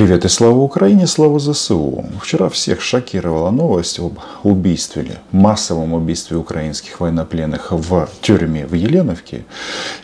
Привет 0.00 0.24
и 0.24 0.28
слава 0.28 0.56
Украине, 0.56 1.06
слава 1.06 1.38
ЗСУ. 1.38 2.06
Вчера 2.22 2.48
всех 2.48 2.80
шокировала 2.80 3.50
новость 3.50 3.98
об 3.98 4.18
убийстве, 4.42 5.18
массовом 5.30 5.92
убийстве 5.92 6.38
украинских 6.38 7.00
военнопленных 7.00 7.70
в 7.70 8.08
тюрьме 8.22 8.66
в 8.66 8.72
Еленовке. 8.72 9.44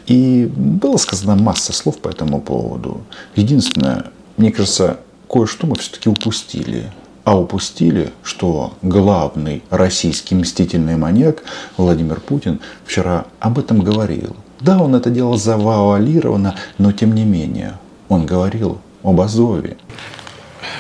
И 0.07 0.53
было 0.55 0.99
сказано 0.99 1.35
масса 1.37 1.73
слов 1.73 1.97
по 1.97 2.09
этому 2.09 2.43
поводу. 2.43 3.01
Единственное, 3.37 4.05
мне 4.37 4.53
кажется, 4.53 4.99
кое-что 5.31 5.67
мы 5.67 5.77
все-таки 5.77 6.11
упустили. 6.11 6.93
А 7.25 7.41
упустили, 7.41 8.13
что 8.23 8.75
главный 8.83 9.63
российский 9.71 10.35
мстительный 10.35 10.99
маньяк 10.99 11.43
Владимир 11.79 12.21
Путин 12.21 12.61
вчера 12.85 13.25
об 13.41 13.59
этом 13.59 13.81
говорил. 13.81 14.37
Да, 14.61 14.79
он 14.79 14.95
это 14.95 15.09
делал 15.09 15.39
завуалированно, 15.39 16.55
но 16.77 16.93
тем 16.93 17.15
не 17.15 17.25
менее, 17.25 17.79
он 18.11 18.27
говорил 18.27 18.79
об 19.07 19.21
Азове. 19.21 19.77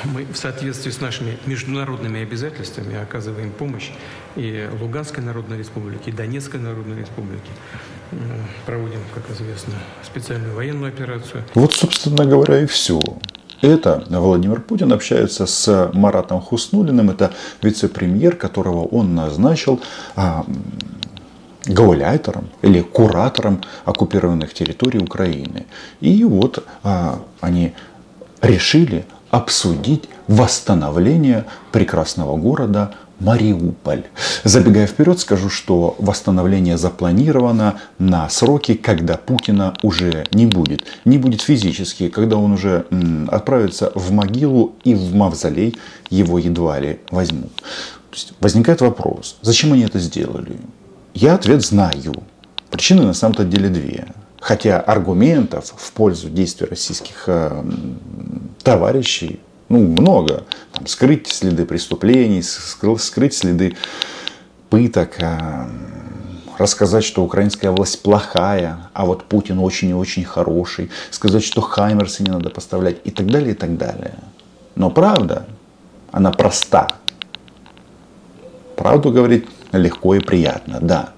Мы 0.04 0.24
в 0.24 0.36
соответствии 0.36 0.90
с 0.90 1.00
нашими 1.00 1.38
международными 1.46 2.20
обязательствами 2.22 3.00
оказываем 3.00 3.50
помощь 3.50 3.90
и 4.34 4.68
Луганской 4.80 5.22
Народной 5.22 5.58
Республике, 5.58 6.10
и 6.10 6.12
Донецкой 6.12 6.60
Народной 6.60 6.98
Республике. 6.98 7.50
Проводим, 8.66 9.00
как 9.14 9.24
известно, 9.30 9.74
специальную 10.04 10.54
военную 10.54 10.88
операцию. 10.88 11.44
Вот, 11.54 11.72
собственно 11.72 12.24
говоря, 12.24 12.62
и 12.62 12.66
все. 12.66 13.00
Это 13.62 14.04
Владимир 14.10 14.60
Путин 14.60 14.92
общается 14.92 15.46
с 15.46 15.90
Маратом 15.92 16.40
Хуснулиным, 16.40 17.10
это 17.10 17.32
вице-премьер, 17.62 18.36
которого 18.36 18.84
он 18.84 19.14
назначил 19.14 19.80
а, 20.14 20.44
гауляйтером 21.64 22.48
или 22.62 22.82
куратором 22.82 23.62
оккупированных 23.84 24.52
территорий 24.52 24.98
Украины. 24.98 25.66
И 26.00 26.22
вот 26.24 26.64
а, 26.82 27.20
они 27.40 27.72
решили 28.46 29.04
обсудить 29.30 30.04
восстановление 30.28 31.44
прекрасного 31.72 32.36
города 32.36 32.94
Мариуполь. 33.18 34.04
Забегая 34.44 34.86
вперед, 34.86 35.18
скажу, 35.18 35.48
что 35.48 35.96
восстановление 35.98 36.76
запланировано 36.76 37.80
на 37.98 38.28
сроки, 38.28 38.74
когда 38.74 39.16
Путина 39.16 39.74
уже 39.82 40.26
не 40.32 40.46
будет. 40.46 40.84
Не 41.04 41.18
будет 41.18 41.40
физически, 41.40 42.08
когда 42.08 42.36
он 42.36 42.52
уже 42.52 42.86
отправится 43.28 43.90
в 43.94 44.12
могилу 44.12 44.74
и 44.84 44.94
в 44.94 45.14
мавзолей 45.14 45.76
его 46.10 46.38
едва 46.38 46.78
ли 46.78 47.00
возьмут. 47.10 47.52
Возникает 48.40 48.80
вопрос, 48.80 49.38
зачем 49.42 49.72
они 49.72 49.82
это 49.82 49.98
сделали? 49.98 50.56
Я 51.14 51.34
ответ 51.34 51.64
знаю. 51.64 52.14
Причины 52.70 53.02
на 53.02 53.14
самом-то 53.14 53.44
деле 53.44 53.68
две. 53.68 54.06
Хотя 54.40 54.80
аргументов 54.80 55.74
в 55.76 55.92
пользу 55.92 56.28
действий 56.28 56.66
российских 56.68 57.24
э, 57.26 57.62
товарищей 58.62 59.40
ну, 59.68 59.78
много. 59.78 60.44
Там, 60.72 60.86
скрыть 60.86 61.26
следы 61.28 61.64
преступлений, 61.64 62.42
скрыть 62.42 63.34
следы 63.34 63.76
пыток, 64.70 65.20
э, 65.20 65.66
рассказать, 66.58 67.04
что 67.04 67.22
украинская 67.24 67.70
власть 67.70 68.02
плохая, 68.02 68.90
а 68.92 69.04
вот 69.04 69.24
Путин 69.24 69.58
очень 69.58 69.90
и 69.90 69.94
очень 69.94 70.24
хороший, 70.24 70.90
сказать, 71.10 71.44
что 71.44 71.60
Хаймерсы 71.60 72.22
не 72.22 72.30
надо 72.30 72.50
поставлять 72.50 72.98
и 73.04 73.10
так 73.10 73.26
далее, 73.26 73.52
и 73.52 73.54
так 73.54 73.76
далее. 73.76 74.14
Но 74.74 74.90
правда, 74.90 75.46
она 76.12 76.30
проста. 76.30 76.94
Правду 78.76 79.10
говорить 79.10 79.46
легко 79.72 80.14
и 80.14 80.20
приятно, 80.20 80.78
да. 80.80 81.12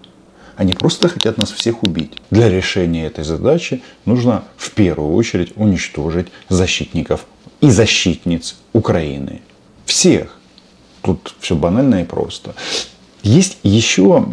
Они 0.58 0.74
просто 0.74 1.08
хотят 1.08 1.38
нас 1.38 1.52
всех 1.52 1.84
убить. 1.84 2.14
Для 2.32 2.50
решения 2.50 3.06
этой 3.06 3.22
задачи 3.22 3.80
нужно 4.04 4.42
в 4.56 4.72
первую 4.72 5.14
очередь 5.14 5.52
уничтожить 5.54 6.26
защитников 6.48 7.26
и 7.60 7.70
защитниц 7.70 8.56
Украины. 8.72 9.40
Всех. 9.86 10.36
Тут 11.02 11.36
все 11.38 11.54
банально 11.54 12.02
и 12.02 12.04
просто. 12.04 12.56
Есть 13.22 13.58
еще 13.62 14.26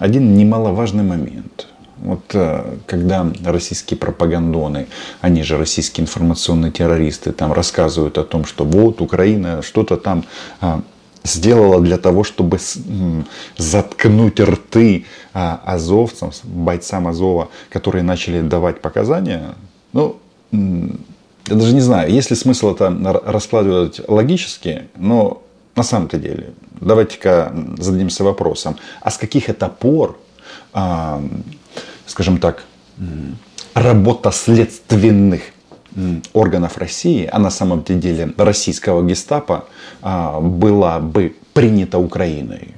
один 0.00 0.36
немаловажный 0.36 1.02
момент. 1.02 1.66
Вот 1.96 2.34
э, 2.34 2.76
когда 2.86 3.26
российские 3.42 3.96
пропагандоны, 3.96 4.88
они 5.22 5.42
же 5.42 5.56
российские 5.56 6.02
информационные 6.02 6.72
террористы, 6.72 7.32
там 7.32 7.54
рассказывают 7.54 8.18
о 8.18 8.24
том, 8.24 8.44
что 8.44 8.66
вот 8.66 9.00
Украина 9.00 9.62
что-то 9.62 9.96
там 9.96 10.26
а, 10.60 10.82
сделала 11.24 11.80
для 11.80 11.96
того, 11.96 12.22
чтобы 12.22 12.58
заткнуть 13.56 14.40
рты 14.40 15.06
а, 15.32 15.60
азовцам, 15.64 16.30
бойцам 16.44 17.08
Азова, 17.08 17.48
которые 17.70 18.02
начали 18.02 18.42
давать 18.42 18.80
показания. 18.80 19.54
Ну, 19.92 20.18
я 20.52 21.56
даже 21.56 21.74
не 21.74 21.80
знаю, 21.80 22.12
есть 22.12 22.30
ли 22.30 22.36
смысл 22.36 22.74
это 22.74 22.90
раскладывать 23.24 24.00
логически, 24.06 24.88
но 24.96 25.42
на 25.74 25.82
самом-то 25.82 26.18
деле, 26.18 26.52
давайте-ка 26.80 27.52
зададимся 27.78 28.22
вопросом, 28.22 28.76
а 29.00 29.10
с 29.10 29.18
каких 29.18 29.48
это 29.48 29.68
пор, 29.68 30.18
скажем 32.06 32.38
так, 32.38 32.64
работа 33.74 34.30
следственных 34.30 35.42
органов 36.32 36.78
России, 36.78 37.28
а 37.30 37.38
на 37.38 37.50
самом 37.50 37.82
деле 37.84 38.32
российского 38.36 39.06
гестапо, 39.06 39.66
а, 40.02 40.40
была 40.40 40.98
бы 40.98 41.34
принята 41.52 41.98
Украиной. 41.98 42.74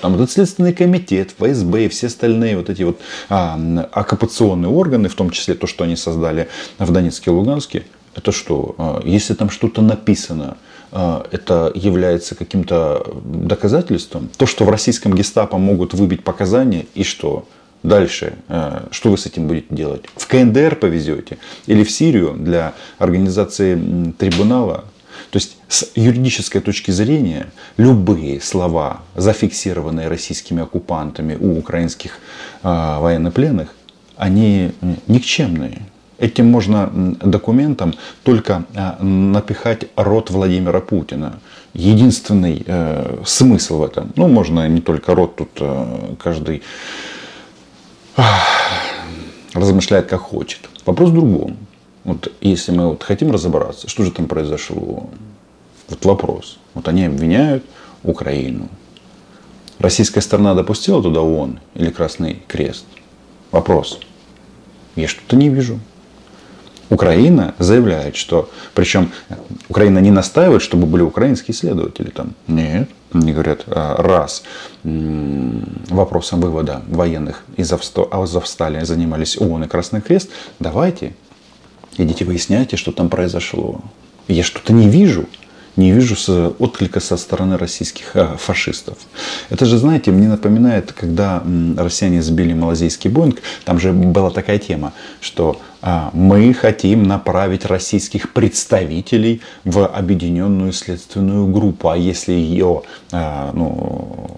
Там 0.00 0.14
этот 0.14 0.30
Следственный 0.30 0.72
комитет, 0.72 1.32
ФСБ 1.38 1.86
и 1.86 1.88
все 1.88 2.06
остальные 2.06 2.56
вот 2.56 2.70
эти 2.70 2.82
вот 2.82 3.00
а, 3.28 3.58
оккупационные 3.92 4.70
органы, 4.70 5.08
в 5.08 5.14
том 5.14 5.30
числе 5.30 5.54
то, 5.54 5.66
что 5.66 5.84
они 5.84 5.96
создали 5.96 6.48
в 6.78 6.90
Донецке 6.92 7.30
и 7.30 7.34
Луганске, 7.34 7.84
это 8.14 8.32
что? 8.32 8.74
А, 8.78 9.00
если 9.04 9.34
там 9.34 9.50
что-то 9.50 9.82
написано, 9.82 10.56
а, 10.92 11.26
это 11.30 11.70
является 11.74 12.34
каким-то 12.34 13.14
доказательством. 13.24 14.28
То, 14.36 14.46
что 14.46 14.64
в 14.64 14.70
российском 14.70 15.14
гестапо 15.14 15.58
могут 15.58 15.94
выбить 15.94 16.24
показания, 16.24 16.86
и 16.94 17.04
что? 17.04 17.46
Дальше, 17.82 18.34
э, 18.48 18.86
что 18.90 19.10
вы 19.10 19.18
с 19.18 19.26
этим 19.26 19.46
будете 19.46 19.66
делать? 19.70 20.04
В 20.16 20.26
КНДР 20.26 20.76
повезете 20.76 21.38
или 21.66 21.84
в 21.84 21.90
Сирию 21.90 22.34
для 22.34 22.74
организации 22.98 24.12
трибунала? 24.18 24.84
То 25.30 25.36
есть 25.36 25.56
с 25.68 25.90
юридической 25.94 26.60
точки 26.60 26.90
зрения 26.90 27.46
любые 27.76 28.40
слова, 28.40 29.02
зафиксированные 29.14 30.08
российскими 30.08 30.62
оккупантами 30.62 31.36
у 31.38 31.58
украинских 31.58 32.18
э, 32.62 32.98
военнопленных, 33.00 33.74
они 34.16 34.72
никчемные. 35.06 35.82
Этим 36.18 36.50
можно 36.50 36.90
документом 37.22 37.94
только 38.24 38.64
э, 38.74 39.02
напихать 39.02 39.84
рот 39.94 40.30
Владимира 40.30 40.80
Путина. 40.80 41.38
Единственный 41.74 42.64
э, 42.66 43.22
смысл 43.24 43.78
в 43.78 43.84
этом, 43.84 44.12
ну 44.16 44.26
можно 44.26 44.68
не 44.68 44.80
только 44.80 45.14
рот, 45.14 45.36
тут 45.36 45.50
э, 45.60 46.14
каждый 46.18 46.62
размышляет 49.54 50.06
как 50.06 50.20
хочет. 50.20 50.68
Вопрос 50.86 51.10
в 51.10 51.14
другом. 51.14 51.56
Вот 52.04 52.32
если 52.40 52.72
мы 52.72 52.88
вот 52.88 53.02
хотим 53.02 53.30
разобраться, 53.30 53.88
что 53.88 54.04
же 54.04 54.10
там 54.10 54.26
произошло, 54.26 55.10
вот 55.88 56.04
вопрос. 56.04 56.58
Вот 56.74 56.88
они 56.88 57.04
обвиняют 57.04 57.64
Украину. 58.02 58.68
Российская 59.78 60.20
сторона 60.20 60.54
допустила 60.54 61.02
туда 61.02 61.20
ООН 61.20 61.60
или 61.74 61.90
Красный 61.90 62.42
Крест? 62.48 62.84
Вопрос. 63.50 64.00
Я 64.96 65.06
что-то 65.06 65.36
не 65.36 65.48
вижу. 65.48 65.78
Украина 66.90 67.54
заявляет, 67.58 68.16
что, 68.16 68.50
причем 68.74 69.12
Украина 69.68 69.98
не 69.98 70.10
настаивает, 70.10 70.62
чтобы 70.62 70.86
были 70.86 71.02
украинские 71.02 71.54
исследователи 71.54 72.10
там. 72.10 72.34
Нет. 72.46 72.88
Они 73.12 73.32
говорят, 73.32 73.64
а, 73.66 74.02
раз 74.02 74.42
вопросом 75.88 76.40
вывода 76.40 76.82
военных 76.88 77.44
из 77.56 77.72
Азовстали 77.72 78.84
занимались 78.84 79.36
ООН 79.38 79.64
и 79.64 79.68
Красный 79.68 80.00
Крест, 80.00 80.30
давайте, 80.58 81.14
идите 81.96 82.24
выясняйте, 82.24 82.76
что 82.76 82.92
там 82.92 83.08
произошло. 83.08 83.80
Я 84.28 84.42
что-то 84.42 84.72
не 84.72 84.88
вижу 84.88 85.26
не 85.78 85.92
вижу 85.92 86.16
отклика 86.58 87.00
со 87.00 87.16
стороны 87.16 87.56
российских 87.56 88.10
а, 88.14 88.36
фашистов. 88.36 88.98
Это 89.48 89.64
же, 89.64 89.78
знаете, 89.78 90.10
мне 90.10 90.26
напоминает, 90.26 90.92
когда 90.92 91.42
россияне 91.76 92.20
сбили 92.20 92.52
малазийский 92.52 93.08
Боинг, 93.08 93.40
там 93.64 93.78
же 93.78 93.92
была 93.92 94.30
такая 94.30 94.58
тема, 94.58 94.92
что 95.20 95.60
а, 95.80 96.10
мы 96.12 96.52
хотим 96.52 97.04
направить 97.04 97.64
российских 97.64 98.32
представителей 98.32 99.40
в 99.64 99.86
объединенную 99.86 100.72
следственную 100.72 101.46
группу, 101.46 101.88
а 101.88 101.96
если 101.96 102.32
ее 102.32 102.82
а, 103.12 103.52
ну, 103.54 104.36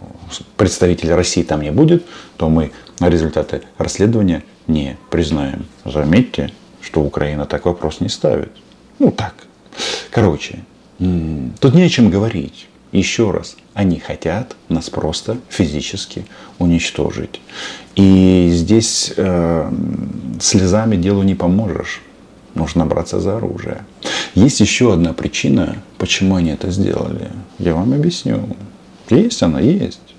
представителей 0.57 1.15
России 1.15 1.43
там 1.43 1.63
не 1.63 1.71
будет, 1.71 2.05
то 2.37 2.49
мы 2.49 2.73
результаты 3.01 3.63
расследования 3.79 4.45
не 4.67 4.97
признаем. 5.11 5.67
Заметьте, 5.85 6.53
что 6.81 7.01
Украина 7.01 7.47
так 7.47 7.67
вопрос 7.67 8.01
не 8.01 8.09
ставит. 8.09 8.53
Ну 8.99 9.11
так. 9.11 9.35
Короче, 10.11 10.61
Тут 11.61 11.75
не 11.75 11.83
о 11.83 11.89
чем 11.89 12.11
говорить. 12.11 12.67
Еще 12.93 13.31
раз, 13.31 13.57
они 13.73 14.01
хотят 14.01 14.57
нас 14.69 14.91
просто 14.91 15.39
физически 15.49 16.27
уничтожить. 16.59 17.41
И 17.97 18.51
здесь 18.53 19.15
э, 19.17 19.73
слезами 20.41 20.97
делу 20.97 21.23
не 21.23 21.35
поможешь. 21.35 22.03
Нужно 22.55 22.85
браться 22.85 23.21
за 23.21 23.37
оружие. 23.37 23.85
Есть 24.35 24.61
еще 24.61 24.93
одна 24.93 25.15
причина, 25.15 25.77
почему 25.97 26.35
они 26.35 26.51
это 26.51 26.71
сделали. 26.71 27.31
Я 27.59 27.75
вам 27.75 27.95
объясню. 27.95 28.57
Есть 29.09 29.43
она, 29.43 29.61
есть. 29.61 30.10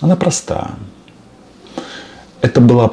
Она 0.00 0.16
проста. 0.16 0.76
Это 2.40 2.60
была 2.60 2.88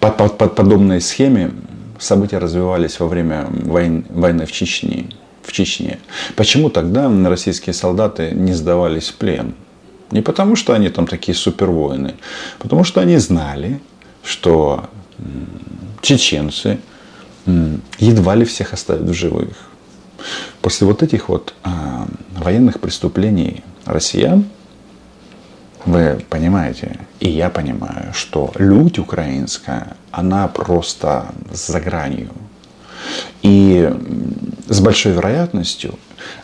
по, 0.00 0.10
по, 0.10 0.28
по 0.28 0.48
подобной 0.48 1.00
схеме 1.00 1.52
события 1.98 2.38
развивались 2.38 3.00
во 3.00 3.06
время 3.06 3.46
войн, 3.50 4.04
войны 4.10 4.46
в 4.46 4.52
Чечне. 4.52 5.06
В 5.42 5.52
Чечне. 5.52 5.98
Почему 6.34 6.70
тогда 6.70 7.10
российские 7.28 7.72
солдаты 7.72 8.32
не 8.32 8.52
сдавались 8.52 9.08
в 9.08 9.14
плен? 9.14 9.54
Не 10.10 10.22
потому, 10.22 10.56
что 10.56 10.72
они 10.72 10.88
там 10.88 11.06
такие 11.06 11.34
супервоины, 11.34 12.14
потому 12.58 12.84
что 12.84 13.00
они 13.00 13.16
знали, 13.16 13.80
что 14.22 14.88
чеченцы 16.02 16.78
едва 17.98 18.34
ли 18.34 18.44
всех 18.44 18.72
оставят 18.72 19.08
в 19.08 19.12
живых. 19.12 19.56
После 20.60 20.86
вот 20.86 21.02
этих 21.02 21.28
вот 21.28 21.54
а, 21.62 22.06
военных 22.36 22.80
преступлений 22.80 23.62
россиян, 23.84 24.44
вы 25.86 26.20
понимаете, 26.28 26.98
и 27.20 27.28
я 27.28 27.48
понимаю, 27.48 28.12
что 28.12 28.52
людь 28.56 28.98
украинская, 28.98 29.96
она 30.10 30.48
просто 30.48 31.26
за 31.50 31.80
гранью. 31.80 32.30
И 33.42 33.92
с 34.66 34.80
большой 34.80 35.12
вероятностью 35.12 35.94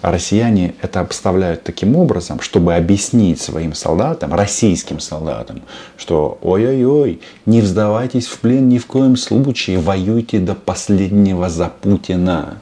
россияне 0.00 0.74
это 0.80 1.00
обставляют 1.00 1.64
таким 1.64 1.96
образом, 1.96 2.40
чтобы 2.40 2.74
объяснить 2.74 3.40
своим 3.40 3.74
солдатам, 3.74 4.32
российским 4.32 5.00
солдатам, 5.00 5.62
что 5.96 6.38
ой-ой-ой, 6.42 7.20
не 7.44 7.60
вздавайтесь 7.60 8.28
в 8.28 8.38
плен 8.38 8.68
ни 8.68 8.78
в 8.78 8.86
коем 8.86 9.16
случае, 9.16 9.80
воюйте 9.80 10.38
до 10.38 10.54
последнего 10.54 11.48
за 11.48 11.68
Путина. 11.68 12.58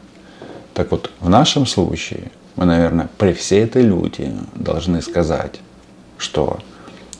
Так 0.73 0.93
вот, 0.93 1.11
в 1.21 1.29
нашем 1.29 1.67
случае 1.67 2.31
мы, 2.57 2.65
наверное, 2.65 3.11
при 3.19 3.35
всей 3.35 3.65
этой 3.65 3.83
люти 3.83 4.33
должны 4.55 5.03
сказать, 5.03 5.61
что 6.17 6.59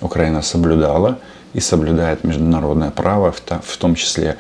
Украина 0.01 0.43
соблюдала 0.43 1.19
и 1.53 1.61
соблюдает 1.61 2.25
международное 2.25 2.91
право, 2.91 3.33
в 3.33 3.77
том 3.77 3.95
числе 3.95 4.37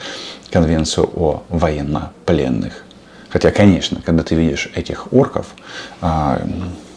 Конвенцию 0.50 1.08
о 1.14 1.44
военнопленных. 1.48 2.84
Хотя, 3.28 3.52
конечно, 3.52 4.02
когда 4.04 4.24
ты 4.24 4.34
видишь 4.34 4.70
этих 4.74 5.12
орков, 5.12 5.54
а, 6.00 6.42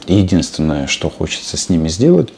единственное, 0.08 0.88
что 0.88 1.10
хочется 1.10 1.56
с 1.56 1.70
ними 1.70 1.88
сделать, 1.88 2.34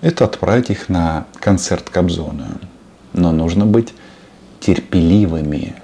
это 0.00 0.24
отправить 0.24 0.70
их 0.70 0.88
на 0.88 1.26
концерт 1.38 1.88
Кобзона. 1.88 2.60
Но 3.12 3.30
нужно 3.30 3.64
быть 3.64 3.94
терпеливыми. 4.60 5.76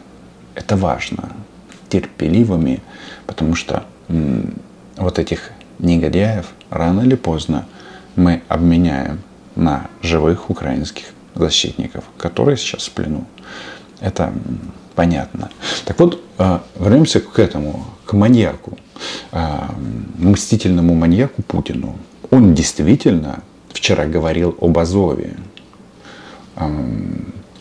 Это 0.54 0.76
важно. 0.76 1.30
Терпеливыми, 1.88 2.82
потому 3.26 3.54
что 3.54 3.84
вот 4.96 5.18
этих 5.18 5.52
негодяев 5.78 6.46
рано 6.70 7.02
или 7.02 7.14
поздно 7.14 7.66
мы 8.16 8.42
обменяем 8.48 9.20
на 9.56 9.88
живых 10.02 10.50
украинских 10.50 11.06
защитников, 11.34 12.04
которые 12.18 12.56
сейчас 12.56 12.88
в 12.88 12.92
плену. 12.92 13.24
Это 14.00 14.32
понятно. 14.94 15.50
Так 15.84 15.98
вот, 16.00 16.22
э, 16.38 16.58
вернемся 16.78 17.20
к 17.20 17.38
этому, 17.38 17.84
к 18.04 18.12
маньяку, 18.12 18.78
э, 19.32 19.58
мстительному 20.18 20.94
маньяку 20.94 21.42
Путину. 21.42 21.96
Он 22.30 22.54
действительно 22.54 23.42
вчера 23.72 24.06
говорил 24.06 24.56
об 24.60 24.78
Азове. 24.78 25.36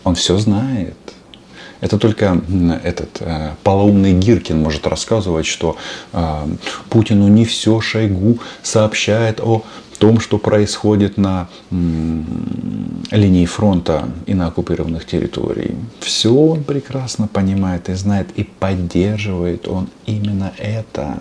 Он 0.03 0.15
все 0.15 0.37
знает. 0.37 0.97
Это 1.81 1.97
только 1.97 2.41
этот 2.83 3.21
э, 3.21 3.51
полоумный 3.63 4.13
Гиркин 4.13 4.61
может 4.61 4.87
рассказывать, 4.87 5.45
что 5.45 5.77
Путину 6.89 7.27
не 7.27 7.43
все 7.45 7.81
Шойгу 7.81 8.39
сообщает 8.61 9.41
о 9.41 9.63
том, 10.01 10.19
что 10.19 10.39
происходит 10.39 11.17
на 11.17 11.47
линии 13.11 13.45
фронта 13.45 14.09
и 14.25 14.33
на 14.33 14.47
оккупированных 14.47 15.05
территориях. 15.05 15.75
Все 15.99 16.33
он 16.33 16.63
прекрасно 16.63 17.27
понимает 17.27 17.87
и 17.89 17.93
знает, 17.93 18.29
и 18.35 18.43
поддерживает 18.43 19.67
он 19.67 19.89
именно 20.07 20.53
это. 20.57 21.19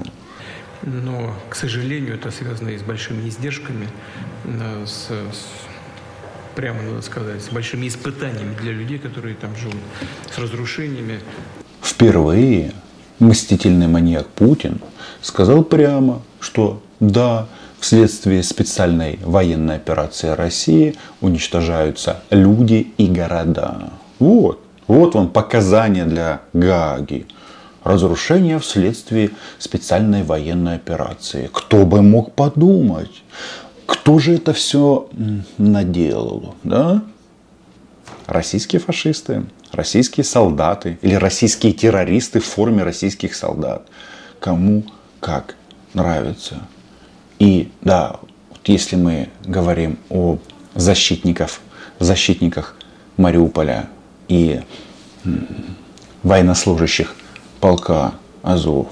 Но, 0.82 1.34
к 1.50 1.56
сожалению, 1.56 2.14
это 2.14 2.30
связано 2.30 2.70
и 2.70 2.78
с 2.78 2.82
большими 2.82 3.28
издержками, 3.28 3.86
э, 4.44 4.86
с, 4.86 5.08
с 5.10 5.69
прямо 6.60 6.82
надо 6.82 7.00
сказать, 7.00 7.42
с 7.42 7.48
большими 7.48 7.88
испытаниями 7.88 8.54
для 8.60 8.72
людей, 8.72 8.98
которые 8.98 9.34
там 9.34 9.56
живут, 9.56 9.80
с 10.30 10.38
разрушениями. 10.38 11.20
Впервые 11.82 12.72
мстительный 13.18 13.86
маньяк 13.86 14.26
Путин 14.28 14.78
сказал 15.22 15.64
прямо, 15.64 16.20
что 16.38 16.82
да, 17.00 17.48
Вследствие 17.80 18.42
специальной 18.42 19.18
военной 19.22 19.76
операции 19.76 20.28
России 20.28 20.96
уничтожаются 21.22 22.22
люди 22.28 22.92
и 22.98 23.06
города. 23.06 23.92
Вот, 24.18 24.60
вот 24.86 25.14
вам 25.14 25.30
показания 25.30 26.04
для 26.04 26.42
Гаги. 26.52 27.26
Разрушение 27.82 28.58
вследствие 28.58 29.30
специальной 29.58 30.24
военной 30.24 30.74
операции. 30.74 31.48
Кто 31.50 31.86
бы 31.86 32.02
мог 32.02 32.34
подумать? 32.34 33.22
Кто 33.90 34.20
же 34.20 34.34
это 34.34 34.52
все 34.52 35.08
наделал? 35.58 36.54
Да? 36.62 37.02
Российские 38.26 38.80
фашисты, 38.80 39.46
российские 39.72 40.22
солдаты 40.22 40.96
или 41.02 41.14
российские 41.14 41.72
террористы 41.72 42.38
в 42.38 42.44
форме 42.44 42.84
российских 42.84 43.34
солдат. 43.34 43.88
Кому 44.38 44.84
как 45.18 45.56
нравится. 45.92 46.58
И 47.40 47.72
да, 47.80 48.20
вот 48.50 48.60
если 48.66 48.94
мы 48.94 49.28
говорим 49.44 49.98
о 50.08 50.38
защитников, 50.76 51.60
защитниках 51.98 52.76
Мариуполя 53.16 53.88
и 54.28 54.60
военнослужащих 56.22 57.16
полка 57.58 58.14
Азов, 58.42 58.86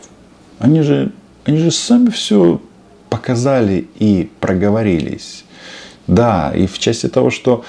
они 0.59 0.83
же, 0.83 1.13
они 1.45 1.59
же 1.59 1.71
сами 1.71 2.11
все 2.11 2.61
показали 3.11 3.89
и 3.99 4.31
проговорились. 4.41 5.45
Да, 6.07 6.53
и 6.55 6.67
в 6.67 6.79
части 6.79 7.09
того, 7.09 7.31
что 7.31 7.65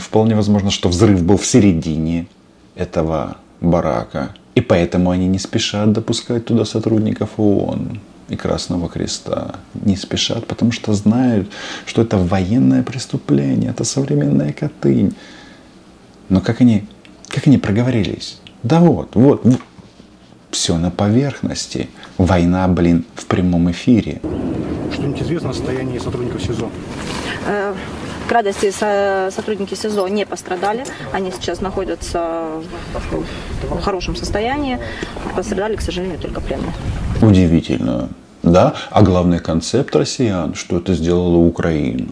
вполне 0.00 0.34
возможно, 0.34 0.70
что 0.70 0.88
взрыв 0.88 1.22
был 1.22 1.36
в 1.36 1.46
середине 1.46 2.26
этого 2.76 3.36
барака, 3.60 4.34
и 4.54 4.60
поэтому 4.60 5.10
они 5.10 5.26
не 5.26 5.38
спешат 5.38 5.92
допускать 5.92 6.46
туда 6.46 6.64
сотрудников 6.64 7.30
ООН 7.36 8.00
и 8.28 8.36
Красного 8.36 8.88
Креста 8.88 9.56
не 9.74 9.96
спешат, 9.96 10.46
потому 10.46 10.72
что 10.72 10.94
знают, 10.94 11.50
что 11.84 12.02
это 12.02 12.16
военное 12.16 12.82
преступление, 12.82 13.70
это 13.70 13.84
современная 13.84 14.52
Катынь. 14.52 15.14
Но 16.30 16.40
как 16.40 16.62
они, 16.62 16.86
как 17.28 17.46
они 17.46 17.58
проговорились? 17.58 18.38
Да 18.62 18.80
вот, 18.80 19.14
вот, 19.14 19.44
все 20.54 20.78
на 20.78 20.90
поверхности. 20.90 21.88
Война, 22.16 22.66
блин, 22.68 23.04
в 23.16 23.26
прямом 23.26 23.70
эфире. 23.72 24.20
Что-нибудь 24.92 25.22
известно 25.22 25.50
о 25.50 25.52
состоянии 25.52 25.98
сотрудников 25.98 26.42
СИЗО? 26.42 26.70
Э, 27.46 27.74
к 28.28 28.32
радости 28.32 28.70
сотрудники 29.30 29.74
СИЗО 29.74 30.06
не 30.06 30.24
пострадали. 30.24 30.84
Они 31.12 31.32
сейчас 31.32 31.60
находятся 31.60 32.46
в 33.68 33.80
хорошем 33.82 34.14
состоянии. 34.16 34.78
Пострадали, 35.34 35.74
к 35.76 35.80
сожалению, 35.80 36.18
только 36.20 36.40
пленные. 36.40 36.72
Удивительно. 37.20 38.08
Да? 38.44 38.74
А 38.90 39.02
главный 39.02 39.40
концепт 39.40 39.96
россиян, 39.96 40.54
что 40.54 40.78
это 40.78 40.94
сделала 40.94 41.36
Украина. 41.36 42.06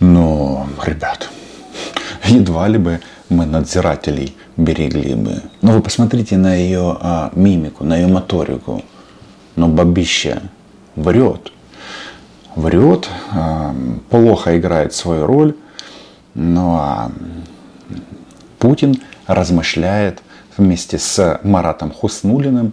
Но, 0.00 0.66
ребят, 0.86 1.28
едва 2.24 2.68
ли 2.68 2.78
бы 2.78 3.00
мы 3.28 3.44
надзирателей 3.44 4.34
берегли 4.56 5.14
бы. 5.14 5.42
Но 5.62 5.72
вы 5.72 5.80
посмотрите 5.80 6.36
на 6.36 6.54
ее 6.54 6.96
а, 7.00 7.30
мимику, 7.34 7.84
на 7.84 7.96
ее 7.96 8.06
моторику. 8.06 8.82
Но 9.54 9.68
бабища 9.68 10.42
врет. 10.94 11.52
Врет, 12.54 13.08
а, 13.32 13.74
плохо 14.10 14.58
играет 14.58 14.94
свою 14.94 15.26
роль. 15.26 15.54
Ну 16.34 16.76
а 16.76 17.10
Путин 18.58 18.96
размышляет 19.26 20.22
вместе 20.56 20.98
с 20.98 21.40
Маратом 21.42 21.90
Хуснулиным, 21.90 22.72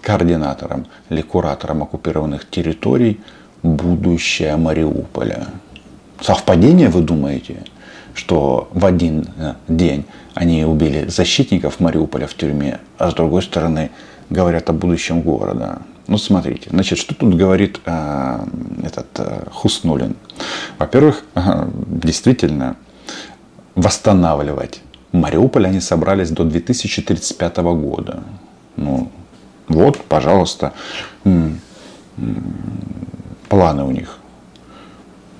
координатором 0.00 0.86
или 1.10 1.22
куратором 1.22 1.82
оккупированных 1.82 2.48
территорий, 2.48 3.20
будущее 3.62 4.56
Мариуполя. 4.56 5.48
Совпадение, 6.20 6.88
вы 6.88 7.02
думаете, 7.02 7.64
что 8.14 8.68
в 8.72 8.84
один 8.84 9.26
э, 9.36 9.54
день 9.68 10.04
они 10.38 10.64
убили 10.64 11.08
защитников 11.08 11.80
Мариуполя 11.80 12.28
в 12.28 12.34
тюрьме, 12.34 12.78
а 12.96 13.10
с 13.10 13.14
другой 13.14 13.42
стороны 13.42 13.90
говорят 14.30 14.70
о 14.70 14.72
будущем 14.72 15.20
города. 15.20 15.82
Ну, 16.06 16.16
смотрите, 16.16 16.70
значит, 16.70 16.96
что 16.96 17.12
тут 17.12 17.34
говорит 17.34 17.80
э, 17.84 18.46
этот 18.84 19.08
э, 19.16 19.46
Хуснулин? 19.50 20.14
Во-первых, 20.78 21.24
э, 21.34 21.68
действительно, 21.88 22.76
восстанавливать 23.74 24.80
Мариуполь 25.10 25.66
они 25.66 25.80
собрались 25.80 26.30
до 26.30 26.44
2035 26.44 27.56
года. 27.56 28.22
Ну, 28.76 29.10
вот, 29.66 29.96
пожалуйста, 30.04 30.72
планы 33.48 33.82
у 33.82 33.90
них 33.90 34.18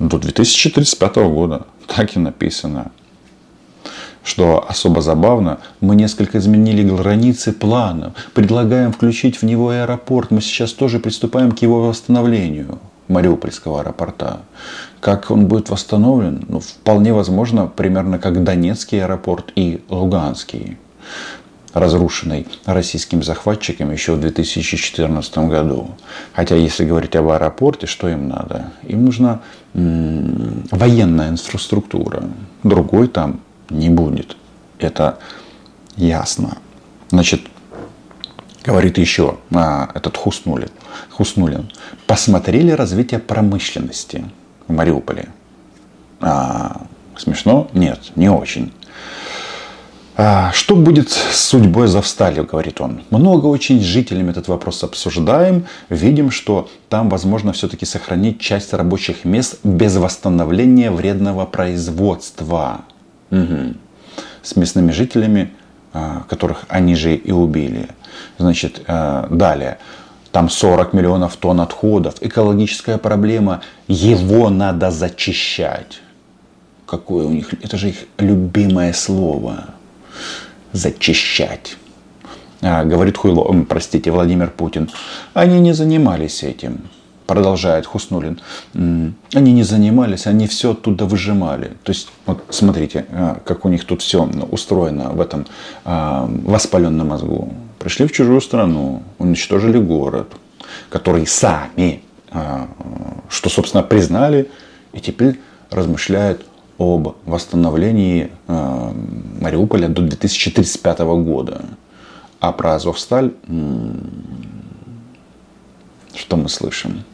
до 0.00 0.18
2035 0.18 1.16
года. 1.16 1.68
Так 1.86 2.16
и 2.16 2.18
написано. 2.18 2.90
Что 4.28 4.62
особо 4.68 5.00
забавно, 5.00 5.58
мы 5.80 5.96
несколько 5.96 6.36
изменили 6.36 6.82
границы 6.82 7.50
плана. 7.50 8.12
Предлагаем 8.34 8.92
включить 8.92 9.40
в 9.40 9.42
него 9.44 9.70
аэропорт. 9.70 10.30
Мы 10.30 10.42
сейчас 10.42 10.74
тоже 10.74 10.98
приступаем 10.98 11.50
к 11.52 11.62
его 11.62 11.88
восстановлению. 11.88 12.78
Мариупольского 13.08 13.80
аэропорта. 13.80 14.40
Как 15.00 15.30
он 15.30 15.46
будет 15.46 15.70
восстановлен? 15.70 16.44
Ну, 16.46 16.60
вполне 16.60 17.14
возможно, 17.14 17.68
примерно 17.68 18.18
как 18.18 18.44
Донецкий 18.44 19.02
аэропорт 19.02 19.50
и 19.54 19.82
Луганский 19.88 20.76
разрушенный 21.72 22.46
российским 22.66 23.22
захватчиками 23.22 23.94
еще 23.94 24.12
в 24.12 24.20
2014 24.20 25.38
году. 25.48 25.92
Хотя, 26.34 26.54
если 26.54 26.84
говорить 26.84 27.16
об 27.16 27.28
аэропорте, 27.30 27.86
что 27.86 28.10
им 28.10 28.28
надо? 28.28 28.72
Им 28.82 29.06
нужна 29.06 29.40
м- 29.72 30.64
военная 30.70 31.30
инфраструктура. 31.30 32.24
Другой 32.62 33.08
там 33.08 33.40
не 33.70 33.88
будет. 33.88 34.36
Это 34.78 35.18
ясно. 35.96 36.58
Значит, 37.10 37.42
говорит 38.64 38.98
еще 38.98 39.38
а, 39.52 39.90
этот 39.94 40.16
Хуснулин. 40.16 40.70
Хуснулин. 41.10 41.70
Посмотрели 42.06 42.70
развитие 42.70 43.20
промышленности 43.20 44.24
в 44.66 44.72
Мариуполе. 44.72 45.28
А, 46.20 46.82
смешно? 47.16 47.68
Нет, 47.72 48.12
не 48.16 48.28
очень. 48.28 48.72
А, 50.20 50.50
что 50.52 50.74
будет 50.74 51.10
с 51.10 51.36
судьбой 51.36 51.86
Завстали, 51.86 52.40
говорит 52.40 52.80
он. 52.80 53.02
Много 53.10 53.46
очень 53.46 53.80
с 53.80 53.84
жителями 53.84 54.32
этот 54.32 54.48
вопрос 54.48 54.82
обсуждаем. 54.82 55.66
Видим, 55.90 56.32
что 56.32 56.68
там 56.88 57.08
возможно 57.08 57.52
все-таки 57.52 57.86
сохранить 57.86 58.40
часть 58.40 58.72
рабочих 58.74 59.24
мест 59.24 59.60
без 59.62 59.96
восстановления 59.96 60.90
вредного 60.90 61.46
производства. 61.46 62.80
Угу. 63.30 63.74
С 64.42 64.56
местными 64.56 64.92
жителями, 64.92 65.50
а, 65.92 66.24
которых 66.28 66.64
они 66.68 66.94
же 66.94 67.14
и 67.14 67.32
убили. 67.32 67.88
Значит, 68.38 68.82
а, 68.86 69.26
далее. 69.30 69.78
Там 70.32 70.48
40 70.48 70.92
миллионов 70.92 71.36
тонн 71.36 71.60
отходов. 71.60 72.16
Экологическая 72.20 72.98
проблема. 72.98 73.62
Его 73.88 74.50
надо 74.50 74.90
зачищать. 74.90 76.00
Какое 76.86 77.26
у 77.26 77.30
них... 77.30 77.52
Это 77.62 77.76
же 77.76 77.90
их 77.90 77.96
любимое 78.18 78.92
слово 78.92 79.74
зачищать. 80.72 81.76
А, 82.60 82.84
говорит 82.84 83.16
Хуйло, 83.16 83.64
простите, 83.64 84.10
Владимир 84.10 84.50
Путин. 84.50 84.90
Они 85.34 85.60
не 85.60 85.72
занимались 85.72 86.42
этим. 86.42 86.88
Продолжает 87.28 87.84
Хуснулин. 87.84 88.40
Они 88.72 89.52
не 89.52 89.62
занимались, 89.62 90.26
они 90.26 90.46
все 90.46 90.72
оттуда 90.72 91.04
выжимали. 91.04 91.76
То 91.82 91.92
есть, 91.92 92.08
вот 92.24 92.42
смотрите, 92.48 93.04
а, 93.12 93.38
как 93.44 93.66
у 93.66 93.68
них 93.68 93.84
тут 93.84 94.00
все 94.00 94.24
устроено 94.50 95.10
в 95.10 95.20
этом 95.20 95.46
а, 95.84 96.26
воспаленном 96.44 97.08
мозгу. 97.08 97.52
Пришли 97.78 98.06
в 98.06 98.12
чужую 98.12 98.40
страну, 98.40 99.02
уничтожили 99.18 99.78
город, 99.78 100.32
который 100.88 101.26
сами, 101.26 102.00
а, 102.30 102.66
что, 103.28 103.50
собственно, 103.50 103.82
признали, 103.82 104.50
и 104.94 105.00
теперь 105.00 105.38
размышляют 105.70 106.46
об 106.78 107.16
восстановлении 107.26 108.30
э, 108.46 108.92
Мариуполя 109.40 109.88
до 109.88 110.00
2035 110.00 111.00
года. 111.00 111.60
А 112.40 112.52
про 112.52 112.76
Азовсталь, 112.76 113.32
что 116.14 116.36
мы 116.36 116.48
слышим? 116.48 117.04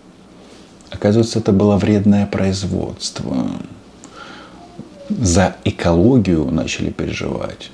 Оказывается, 0.94 1.38
это 1.38 1.52
было 1.52 1.76
вредное 1.76 2.26
производство. 2.26 3.50
За 5.08 5.56
экологию 5.64 6.50
начали 6.50 6.90
переживать. 6.90 7.70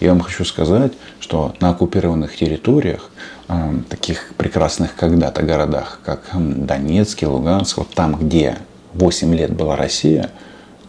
Я 0.00 0.10
вам 0.10 0.20
хочу 0.20 0.44
сказать, 0.44 0.92
что 1.20 1.54
на 1.60 1.70
оккупированных 1.70 2.36
территориях, 2.36 3.10
э, 3.48 3.80
таких 3.88 4.32
прекрасных 4.36 4.94
когда-то 4.94 5.42
городах, 5.42 6.00
как 6.04 6.30
Донецк, 6.34 7.22
Луганск, 7.22 7.78
вот 7.78 7.90
там, 7.90 8.16
где 8.16 8.58
8 8.94 9.34
лет 9.34 9.52
была 9.52 9.76
Россия– 9.76 10.30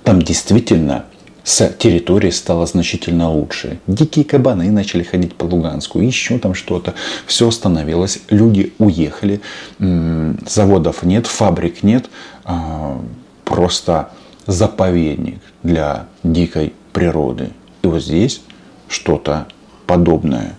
там 0.09 0.23
действительно 0.23 1.05
с 1.49 1.67
территории 1.79 2.29
стало 2.29 2.67
значительно 2.67 3.31
лучше. 3.31 3.79
Дикие 3.87 4.23
кабаны 4.23 4.69
начали 4.69 5.01
ходить 5.01 5.33
по 5.33 5.45
Луганску, 5.45 5.99
еще 5.99 6.37
там 6.37 6.53
что-то. 6.53 6.93
Все 7.25 7.47
остановилось, 7.47 8.19
люди 8.29 8.73
уехали, 8.77 9.41
заводов 9.79 11.01
нет, 11.01 11.25
фабрик 11.25 11.81
нет. 11.81 12.07
А, 12.43 13.01
просто 13.45 14.09
заповедник 14.45 15.39
для 15.63 16.05
дикой 16.21 16.73
природы. 16.93 17.49
И 17.81 17.87
вот 17.87 18.03
здесь 18.03 18.41
что-то 18.87 19.47
подобное. 19.87 20.55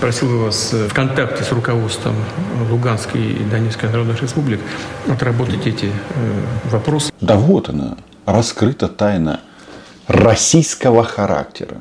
Просил 0.00 0.44
вас 0.44 0.72
э, 0.72 0.88
в 0.88 0.94
контакте 0.94 1.44
с 1.44 1.52
руководством 1.52 2.14
Луганской 2.70 3.20
и 3.20 3.44
Донецкой 3.44 3.90
народных 3.90 4.22
республик 4.22 4.60
отработать 5.06 5.66
эти 5.66 5.86
э, 5.86 5.90
вопросы. 6.70 7.12
Да 7.20 7.36
вот 7.36 7.68
она, 7.68 7.96
раскрыта 8.26 8.88
тайна 8.88 9.40
российского 10.06 11.02
характера. 11.04 11.78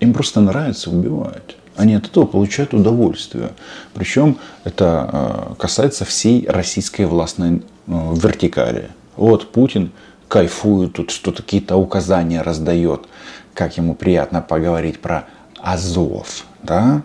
Им 0.00 0.14
просто 0.14 0.40
нравится 0.40 0.90
убивать. 0.90 1.56
Они 1.76 1.94
от 1.94 2.06
этого 2.06 2.24
получают 2.24 2.72
удовольствие. 2.72 3.50
Причем 3.92 4.38
это 4.64 5.10
э, 5.12 5.54
касается 5.58 6.04
всей 6.04 6.46
российской 6.48 7.02
властной 7.02 7.62
вертикали. 7.86 8.88
Вот 9.16 9.52
Путин 9.52 9.92
кайфует 10.28 10.94
тут, 10.94 11.10
что 11.10 11.32
какие-то 11.32 11.76
указания 11.76 12.40
раздает, 12.42 13.06
как 13.52 13.76
ему 13.76 13.94
приятно 13.94 14.40
поговорить 14.40 15.00
про 15.00 15.26
Азов, 15.60 16.44
да? 16.62 17.02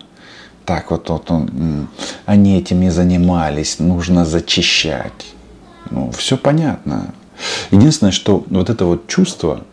так 0.70 0.92
вот, 0.92 1.08
вот 1.10 1.30
он, 1.32 1.88
они 2.26 2.56
этим 2.56 2.80
не 2.80 2.90
занимались, 2.90 3.80
нужно 3.80 4.24
зачищать. 4.24 5.34
Ну, 5.90 6.12
все 6.12 6.36
понятно. 6.36 7.12
Единственное, 7.70 8.12
что 8.12 8.44
вот 8.48 8.70
это 8.70 8.84
вот 8.84 9.06
чувство, 9.06 9.64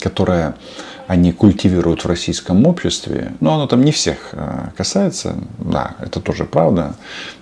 которое 0.00 0.56
они 1.06 1.32
культивируют 1.32 2.04
в 2.04 2.08
российском 2.08 2.66
обществе, 2.66 3.32
но 3.40 3.54
оно 3.54 3.66
там 3.66 3.84
не 3.84 3.92
всех 3.92 4.30
э, 4.32 4.70
касается, 4.76 5.36
да, 5.58 5.94
это 6.00 6.20
тоже 6.20 6.44
правда. 6.44 6.96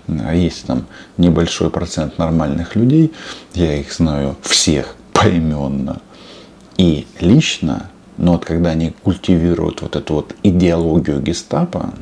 Есть 0.07 0.67
там 0.67 0.87
небольшой 1.17 1.71
процент 1.71 2.19
нормальных 2.19 2.77
людей, 2.77 3.13
я 3.55 3.75
их 3.77 3.91
знаю 3.93 4.37
всех 4.43 4.97
поименно 5.15 6.03
и 6.77 7.07
лично, 7.21 7.89
но 8.17 8.33
вот 8.33 8.45
когда 8.45 8.71
они 8.71 8.91
культивируют 8.91 9.81
вот 9.83 9.97
эту 9.97 10.15
вот 10.15 10.35
идеологию 10.43 11.21
гестапо, 11.21 11.95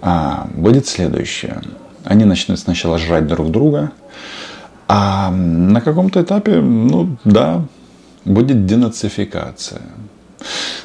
а, 0.00 0.48
будет 0.54 0.86
следующее. 0.86 1.60
Они 2.04 2.24
начнут 2.24 2.58
сначала 2.58 2.98
жрать 2.98 3.26
друг 3.26 3.50
друга, 3.50 3.92
а 4.92 5.30
на 5.30 5.80
каком-то 5.80 6.20
этапе, 6.20 6.60
ну 6.60 7.16
да, 7.24 7.62
будет 8.24 8.66
денацификация. 8.66 9.82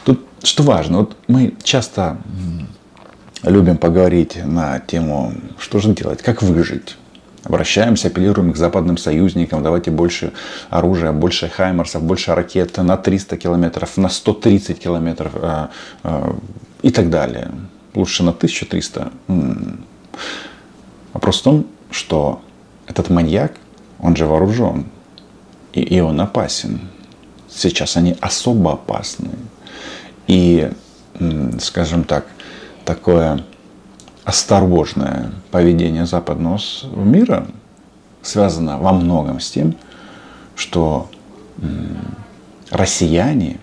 Тут 0.03 0.23
что 0.43 0.61
важно, 0.61 0.99
вот 0.99 1.17
мы 1.27 1.55
часто 1.63 2.17
любим 3.41 3.77
поговорить 3.77 4.37
на 4.45 4.79
тему, 4.79 5.33
что 5.57 5.79
же 5.79 5.93
делать, 5.93 6.21
как 6.21 6.43
выжить. 6.43 6.97
Обращаемся, 7.43 8.09
апеллируем 8.09 8.53
к 8.53 8.57
западным 8.57 8.97
союзникам, 8.97 9.63
давайте 9.63 9.89
больше 9.89 10.33
оружия, 10.69 11.11
больше 11.11 11.49
хаймерсов, 11.49 12.03
больше 12.03 12.35
ракет 12.35 12.77
на 12.77 12.97
300 12.97 13.37
километров, 13.37 13.97
на 13.97 14.09
130 14.09 14.79
километров 14.79 15.31
э, 15.33 15.67
э, 16.03 16.33
и 16.83 16.91
так 16.91 17.09
далее 17.09 17.49
лучше 17.95 18.21
на 18.23 18.31
1300. 18.31 19.11
Вопрос 21.13 21.39
в 21.39 21.43
том, 21.43 21.65
что 21.89 22.41
этот 22.85 23.09
маньяк, 23.09 23.53
он 23.99 24.15
же 24.15 24.25
вооружен, 24.25 24.85
и, 25.73 25.81
и 25.81 25.99
он 25.99 26.19
опасен. 26.21 26.79
Сейчас 27.49 27.97
они 27.97 28.15
особо 28.21 28.73
опасны. 28.73 29.29
И, 30.27 30.71
скажем 31.59 32.03
так, 32.03 32.25
такое 32.83 33.43
осторожное 34.23 35.31
поведение 35.51 36.05
западного 36.05 36.59
мира 36.95 37.47
связано 38.21 38.77
во 38.79 38.91
многом 38.91 39.39
с 39.39 39.51
тем, 39.51 39.75
что 40.55 41.09
россияне 42.71 43.59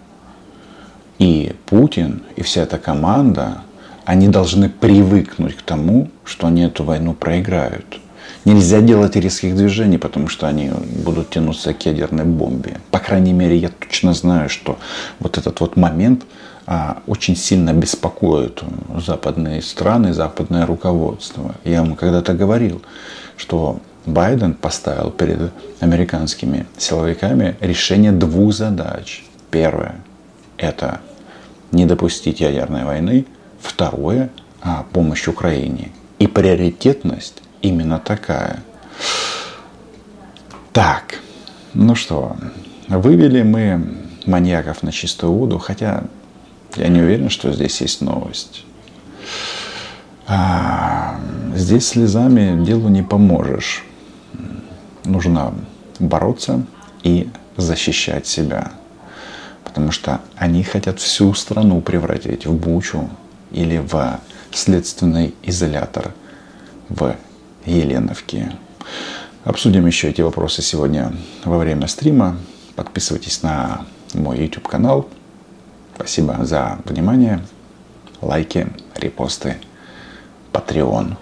и 1.18 1.54
Путин 1.66 2.22
и 2.36 2.42
вся 2.42 2.62
эта 2.62 2.78
команда 2.78 3.62
они 4.04 4.28
должны 4.28 4.68
привыкнуть 4.68 5.56
к 5.56 5.62
тому, 5.62 6.10
что 6.24 6.46
они 6.46 6.62
эту 6.62 6.84
войну 6.84 7.14
проиграют. 7.14 8.00
Нельзя 8.44 8.80
делать 8.80 9.14
резких 9.14 9.54
движений, 9.54 9.98
потому 9.98 10.28
что 10.28 10.48
они 10.48 10.70
будут 11.04 11.30
тянуться 11.30 11.72
к 11.74 11.86
ядерной 11.86 12.24
бомбе. 12.24 12.80
По 12.90 12.98
крайней 12.98 13.32
мере, 13.32 13.56
я 13.56 13.68
точно 13.68 14.14
знаю, 14.14 14.48
что 14.48 14.78
вот 15.20 15.38
этот 15.38 15.60
вот 15.60 15.76
момент 15.76 16.24
а, 16.66 17.02
очень 17.06 17.36
сильно 17.36 17.72
беспокоит 17.72 18.62
западные 18.96 19.62
страны, 19.62 20.12
западное 20.12 20.66
руководство. 20.66 21.54
Я 21.64 21.82
вам 21.82 21.94
когда-то 21.94 22.34
говорил, 22.34 22.82
что 23.36 23.80
Байден 24.06 24.54
поставил 24.54 25.10
перед 25.10 25.52
американскими 25.78 26.66
силовиками 26.76 27.56
решение 27.60 28.10
двух 28.10 28.54
задач. 28.54 29.24
Первое– 29.52 29.96
это 30.56 31.00
не 31.70 31.86
допустить 31.86 32.40
ядерной 32.40 32.84
войны. 32.84 33.24
Второе– 33.60 34.30
помощь 34.92 35.28
Украине. 35.28 35.90
И 36.18 36.26
приоритетность 36.26 37.41
именно 37.62 37.98
такая. 37.98 38.62
Так, 40.72 41.18
ну 41.74 41.94
что, 41.94 42.36
вывели 42.88 43.42
мы 43.42 43.96
маньяков 44.26 44.82
на 44.82 44.92
чистую 44.92 45.32
воду, 45.32 45.58
хотя 45.58 46.04
я 46.76 46.88
не 46.88 47.00
уверен, 47.00 47.28
что 47.30 47.52
здесь 47.52 47.80
есть 47.80 48.00
новость. 48.00 48.64
А, 50.26 51.20
здесь 51.54 51.88
слезами 51.88 52.64
делу 52.64 52.88
не 52.88 53.02
поможешь. 53.02 53.84
Нужно 55.04 55.54
бороться 55.98 56.64
и 57.02 57.28
защищать 57.56 58.26
себя. 58.26 58.72
Потому 59.64 59.90
что 59.90 60.20
они 60.36 60.62
хотят 60.62 61.00
всю 61.00 61.34
страну 61.34 61.80
превратить 61.80 62.46
в 62.46 62.54
бучу 62.54 63.08
или 63.50 63.78
в 63.78 64.20
следственный 64.52 65.34
изолятор 65.42 66.12
в 66.88 67.16
Еленовке. 67.65 68.51
Обсудим 69.43 69.85
еще 69.87 70.09
эти 70.09 70.21
вопросы 70.21 70.61
сегодня 70.61 71.13
во 71.45 71.57
время 71.57 71.87
стрима. 71.87 72.37
Подписывайтесь 72.75 73.43
на 73.43 73.85
мой 74.13 74.39
YouTube 74.39 74.67
канал. 74.67 75.07
Спасибо 75.95 76.37
за 76.43 76.79
внимание. 76.85 77.41
Лайки, 78.21 78.67
репосты, 78.95 79.55
Patreon. 80.51 81.15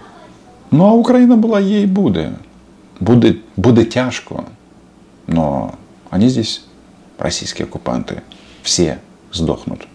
Ну 0.72 0.86
а 0.86 0.92
Україна 0.92 1.36
була 1.36 1.60
є 1.60 1.82
і 1.82 1.86
буде. 1.86 2.32
Буде, 3.00 3.36
буде 3.58 3.86
тяжко. 3.86 4.44
Но 5.28 5.74
они 6.10 6.30
здесь, 6.30 6.64
российские 7.18 7.66
оккупанты, 7.66 8.22
все 8.64 9.00
сдохнут. 9.34 9.88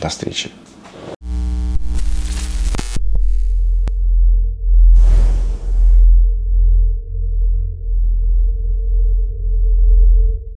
До 0.00 0.08
встречи. 0.08 0.50